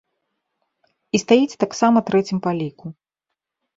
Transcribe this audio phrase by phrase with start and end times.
[1.17, 2.85] І стаіць таксама трэцім па ліку.